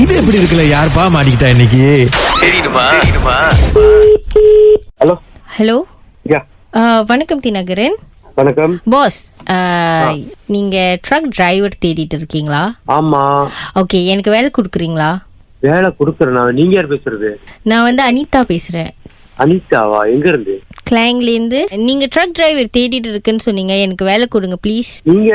[0.00, 0.64] இது எப்படி இருக்குல்ல?
[0.74, 1.84] யாருப்பா மாட்டிக்கிட்டா இன்னைக்கு?
[5.00, 5.14] ஹலோ?
[5.56, 5.76] ஹலோ?
[6.32, 6.40] யா.
[7.10, 7.96] வணக்கம் தினகரன்.
[8.40, 8.74] வணக்கம்.
[8.94, 9.18] பாஸ்
[10.54, 12.62] நீங்க ட்ரக் டிரைவர் தேடிட்டு இருக்கீங்களா?
[12.96, 13.22] ஆமா.
[13.82, 15.10] ஓகே எனக்கு வேலை கொடுக்குறீங்களா?
[15.66, 16.36] வேலை கொடுக்குறேன்.
[16.38, 17.30] நான் நீங்க யார் பேசுறது?
[17.72, 18.92] நான் வந்து அனிதா பேசுறேன்.
[19.42, 20.00] அனிதாவா?
[20.12, 20.54] எங்க இருந்து?
[20.90, 23.74] கிளாங்லேருந்து நீங்க ட்ரக் டிரைவர் தேடிட்டு இருக்குன்னு சொன்னீங்க.
[23.74, 25.30] எனக்கு வேலை கொடுங்க ப்ளீஸ் நீங்க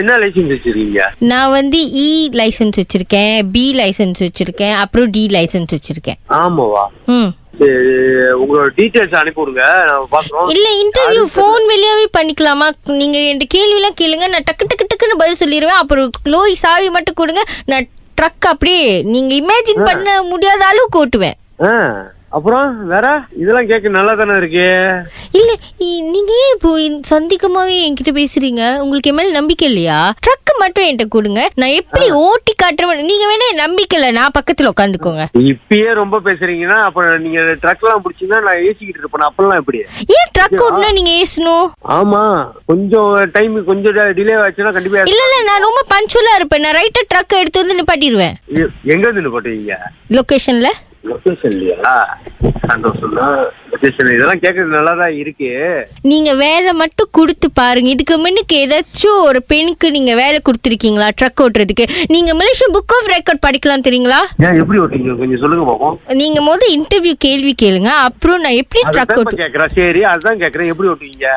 [0.00, 1.02] என்ன லைசன்ஸ் வச்சிருக்கீங்க?
[1.18, 2.08] நான் வந்து இ
[2.40, 6.18] லைசென்ஸ் வச்சிருக்கேன் பி லைசென்ஸ் வச்சிருக்கேன் அப்புறம் டி லைசென்ஸ் வச்சிருக்கேன்.
[6.28, 6.84] ஆமாவா?
[7.06, 7.30] ம்.
[7.58, 7.92] சரி
[8.40, 9.66] உங்களோட டீடைல்ஸ் அனுப்பி விடுங்க.
[9.88, 12.66] நான் பாக்குறோம் இல்ல இன்டர்வியூ ஃபோன் வழியாவே பண்ணிக்கலாமா?
[12.84, 14.26] நீங்க என் கேள்வி எல்லாம் கேளுங்க.
[14.34, 17.44] நான் டக்கு டக்கு டக்குன்னு பதில் சொல்லிடுவேன் அப்புறம் லோய் சாவி மட்டும் கொடுங்க.
[17.64, 17.88] நான்
[18.20, 21.38] ட்ரக் அப்படியே நீங்க இமேஜின் பண்ண முடியாத அளவுக்கு ஓட்டுவேன்.
[22.36, 23.06] அப்புறம் வேற?
[23.42, 24.66] இதெல்லாம் கேட்க நல்லா தானே இருக்கு?
[25.38, 25.50] இல்ல
[26.12, 26.70] நீங்க ஏன் இப்போ
[27.10, 28.62] சந்திக்கமாவே என்கிட்ட பேசுறீங்க?
[28.82, 29.98] உங்களுக்கு என் மேல நம்பிக்கை இல்லையா?
[30.26, 31.40] ட்ரக் மட்டும் என்கிட்ட கொடுங்க.
[31.60, 33.02] நான் எப்படி ஓட்டி காட்டுறேன்?
[33.10, 34.08] நீங்க வேணா நம்பிக்கை இல்ல.
[34.18, 35.24] நான் பக்கத்துல உட்காந்துக்கோங்க.
[35.52, 39.26] இப்பயே ரொம்ப பேசுறீங்கன்னா அப்ப நீங்க ட்ரக் எல்லாம் பிடிச்சீங்கன்னா நான் ஏசிக்கிட்டு இருப்பேன்.
[39.28, 39.80] அப்பெல்லாம் எப்படி?
[40.18, 41.66] ஏன் ட்ரக் ஓட்டுனா நீங்க ஏசணும்?
[41.98, 42.22] ஆமா.
[42.72, 46.64] கொஞ்சம் டைம் கொஞ்சம் டிலே ஆச்சுன்னா கண்டிப்பா இல்ல இல்ல நான் ரொம்ப பஞ்சுவலா இருப்பேன்.
[46.66, 48.36] நான் ரைட்டா ட்ரக் எடுத்து வந்து நிப்பாட்டிடுவேன்.
[48.94, 49.76] எங்க இருந்து போட்டீங்க
[50.18, 50.68] லொகேஷன்ல
[51.10, 51.92] லொகேஷன் இல்லையா
[52.70, 53.34] சந்தோஷம் தான்
[53.72, 55.50] லொகேஷன் இதெல்லாம் கேட்கறது நல்லா தான் இருக்கு.
[56.10, 57.88] நீங்க வேலை மட்டும் கொடுத்து பாருங்க.
[57.94, 61.08] இதுக்கு முன்னுக்கு ஏதாச்சும் ஒரு பெண்ணுக்கு நீங்க வேலை கொடுத்துருக்கீங்களா?
[61.18, 61.86] ட்ரக் ஓட்டுறதுக்கு.
[62.14, 64.20] நீங்க மலேசியன் புக் ஆஃப் ரெக்கார்ட் படிக்கலாம் தெரியுங்களா?
[64.46, 65.98] ஏன் எப்படி ஓட்டீங்க கொஞ்சம் சொல்லுங்க பாப்போம்.
[66.22, 67.92] நீங்க முதல் இன்டர்வியூ கேள்வி கேளுங்க.
[68.08, 71.28] அப்புறம் நான் எப்படி ட்ரக் அதான் ஓட்டு கேக்குறேன் சரி அதுதான் கேக்குறேன் எப்படி ஓட்டுவீங்க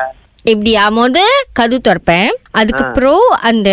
[0.50, 0.82] எப்படியா?
[0.96, 1.18] முத
[1.58, 2.30] கது திறப்பேன்.
[2.54, 3.68] அதுக்கப்புறம் அந்த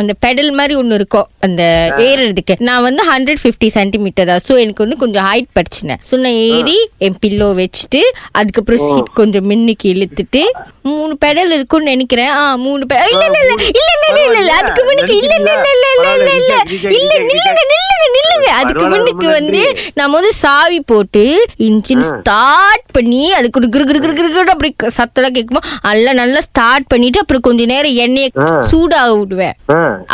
[0.00, 1.62] அந்த பெடல் மாதிரி ஒன்று இருக்கும் அந்த
[2.06, 4.42] ஏறுறதுக்கு நான் வந்து ஹண்ட்ரட் ஃபிஃப்டி சென்டிமீட்டர் தான்.
[4.48, 6.00] ஸோ எனக்கு வந்து கொஞ்சம் ஹைட் படிச்சினேன்.
[6.08, 8.02] ஸோ நான் ஏறி என் பில்லோ வச்சுட்டு
[8.40, 10.42] அதுக்கப்புறம் சீட் கொஞ்சம் மின்னுக்கு இழுத்துட்டு
[10.90, 12.32] மூணு பெடல் இருக்கும்னு நினைக்கிறேன்.
[12.38, 15.68] ஆ மூணு பெடல் இல்லை இல்ல இல்ல இல்ல இல்ல இல்ல அதுக்கு முன்னுக்கு இல்ல இல்லை இல்ல.
[15.74, 16.54] இல்ல இல்ல இல்ல இல்ல.
[16.94, 17.62] நில்லுங்க நில்லுங்க
[18.16, 18.48] நில்லுங்க.
[18.60, 19.60] அதுக்கு முன்னுக்கு வந்து
[19.98, 21.22] நம்ம வந்து சாவி போட்டு
[21.68, 25.62] இன்ஜின் ஸ்டார்ட் பண்ணி அதுக்கு குடு குரு குரு குரு குரு அப்படி சத்தெல்லாம் கேட்குமா
[25.92, 28.48] எல்லாம் நல்லா ஸ்டார்ட் பண்ணிட்டு அப்புறம் கொஞ்ச நேரம் எண்ணெய் ஆ.
[28.70, 29.56] சூடாக விடுவேன்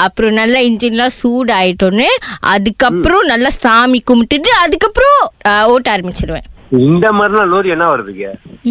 [0.05, 2.09] அப்புறம் நல்லா இன்ஜின்லாம் சூடாயிட்டோன்னு
[2.55, 5.19] அதுக்கப்புறம் நல்லா சாமி கும்பிட்டுட்டு அதுக்கப்புறம்
[5.73, 6.47] ஓட்ட ஆரம்பிச்சிருவேன்.
[6.87, 8.25] இந்த மாதிரிலாம் லோரி என்ன வருதுங்க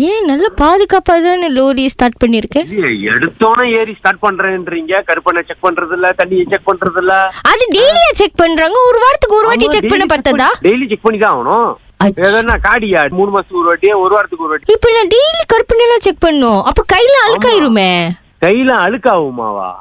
[0.07, 4.93] ஏன் நல்ல பாதுகாப்பா தானே லோரி ஸ்டார்ட் பண்ணிருக்கேன் இது எடுத்தோன்னே ஏறி ஸ்டார்ட் பண்றேன்றீங்க.
[5.07, 7.13] கருப்பண்ணை செக் பண்றது இல்ல தண்ணியை செக் பண்றது இல்ல
[7.51, 8.77] அது டெய்லியா செக் பண்றாங்க.
[8.89, 11.69] ஒரு வாரத்துக்கு ஒரு வாட்டி செக் பண்ண பார்த்ததா டெய்லி செக் பண்ணி தான் ஆகணும்.
[12.25, 14.71] எதனா காடியா மூணு மாசத்துக்கு ஒரு வாட்டி ஒரு வாரத்துக்கு ஒரு வாட்டி?
[14.75, 16.61] இப்ப நான் டெய்லி கருப்பண்ணெல்லாம் செக் பண்ணும்.
[16.63, 17.91] அப்ப கையில அழுக்காயிருமே.
[18.41, 19.73] கையில அழுக்காகுமாவா.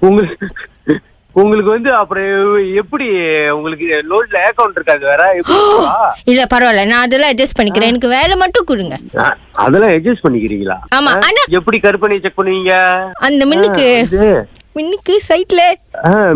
[0.00, 0.46] உங்களுக்கு
[1.32, 3.08] உங்களுக்கு வந்து அப்புறம் எப்படி
[3.50, 5.40] உங்களுக்கு லோட்ல அக்கவுண்ட் இருக்காது வேற?
[6.24, 6.86] இல்ல பரவாயில்ல.
[6.86, 7.82] நான் அதெல்லாம் அட்ஜஸ்ட் பண்ணிக்கிறேன்.
[7.82, 8.98] எனக்கு வேலை மட்டும் கொடுங்க.
[9.52, 10.76] அதெல்லாம் அட்ஜஸ்ட் பண்ணிக்கிறீங்களா?
[10.94, 11.18] ஆமா?
[11.18, 13.02] ஆனா- எப்படி கருப்பணி செக் பண்ணுவீங்க?
[13.12, 14.04] அந்த மின்னுக்கு.
[14.74, 15.58] மின்னுக்கு சைட்ல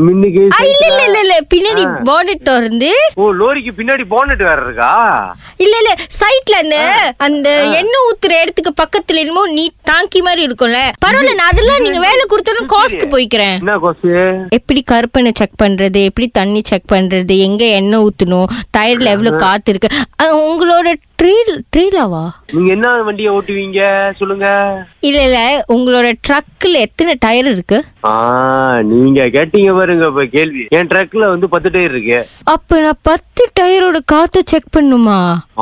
[0.05, 2.91] மின்னுக்கு இல்ல இல்ல இல்ல பின்னாடி பானட் திறந்து.
[3.23, 4.93] ஓ லோரிக்கு பின்னாடி போனட் வேற இருக்கா?
[5.65, 5.91] இல்ல இல்ல
[6.21, 6.77] சைட்ல அந்த
[7.27, 7.49] அந்த
[7.81, 10.81] எண்ணெய் ஊத்துற இடத்துக்கு பக்கத்துல என்னமோ நீ டாங்கி மாதிரி இருக்கும்ல.
[11.05, 13.59] பரவாயில்ல நான் அதெல்லாம் நீங்க வேலை கொடுத்தாலும் காஸ்ட்க்கு போய்க்கிறேன்.
[14.59, 16.03] எப்படி கருப்பனை செக் பண்றது?
[16.11, 17.37] எப்படி தண்ணி செக் பண்றது?
[17.49, 18.49] எங்க எண்ணெய் ஊத்தணும்?
[18.77, 19.91] டயர்ல எவ்வளவு காத்து இருக்கு?
[20.49, 20.89] உங்களோட
[21.23, 23.81] ட்ரீலாவா நீங்க என்ன வண்டியை ஓட்டுவீங்க?
[24.19, 24.47] சொல்லுங்க.
[25.09, 25.39] இல்ல இல்ல.
[25.75, 27.79] உங்களோட ட்ரக்ல எத்தனை டயர் இருக்கு?
[28.11, 28.13] ஆ
[28.91, 30.63] நீங்க கேட்டீங்க பாருங்க இப்ப கேள்வி.
[30.77, 32.19] என் ட்ரக்ல வந்து பத்து டயர் இருக்கு.
[32.55, 35.19] அப்ப நான் பத்து டயரோட காத்து செக் பண்ணுமா?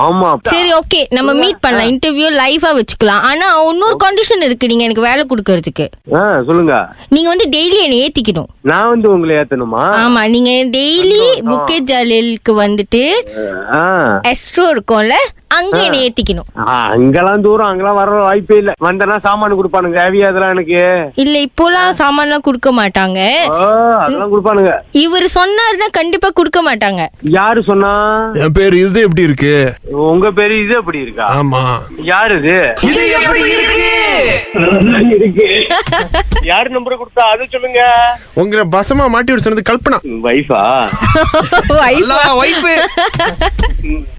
[0.06, 0.28] ஆமா.
[0.52, 1.90] சரி ஓகே நம்ம மீட் பண்ணலாம்.
[1.92, 3.24] இன்டர்வியூ லைவா வச்சுக்கலாம்.
[3.30, 4.70] ஆனா இன்னொரு கண்டிஷன் இருக்கு.
[4.72, 5.88] நீங்க எனக்கு வேலை கொடுக்கறதுக்கு.
[6.50, 6.76] சொல்லுங்க.
[7.14, 8.50] நீங்க வந்து டெய்லி என்னை ஏத்திக்கணும்.
[8.72, 9.84] நான் வந்து உங்களை ஏத்தணுமா?
[10.04, 13.02] ஆமா நீங்க டெய்லி புக்கே ஜாலிலுக்கு வந்துட்டு
[14.32, 15.16] எஸ்ட்ரோ இருக்கும்ல?
[15.50, 16.48] அங்க என்னை ஏத்திக்கணும்.
[16.92, 18.70] அங்கெல்லாம் தூரம் அங்கெல்லாம் வர வாய்ப்பே இல்ல.
[18.86, 19.98] வந்தனா சாமான் கொடுப்பானுங்க.
[20.02, 20.80] ஹேவியா அதெல்லாம் எனக்கு.
[21.22, 23.18] இல்ல இப்போலாம் சாமான்லாம் கொடுக்க மாட்டாங்க.
[23.50, 23.58] ஓ,
[24.00, 24.72] அதெல்லாம் கொடுப்பானுங்க.
[25.02, 27.02] இவர் சொன்னாருன்னா கண்டிப்பா கொடுக்க மாட்டாங்க.
[27.36, 27.92] யாரு சொன்னா?
[28.42, 29.54] என் பேர் இது எப்படி இருக்கு?
[30.08, 31.28] உங்க பேரு இது எப்படி இருக்கா?
[31.38, 31.62] ஆமா.
[32.12, 32.56] யாரு இது?
[32.90, 33.92] இது எப்படி இருக்கு?
[35.16, 35.48] இருக்கு.
[36.50, 37.80] யாரு நம்பர் கொடுத்தா அது சொல்லுங்க.
[38.42, 40.00] உங்களை பசமா மாட்டி விட சொன்னது கல்பனா.
[40.26, 40.62] வைஃபா
[41.80, 42.12] Wife.
[42.42, 42.74] வைப்பு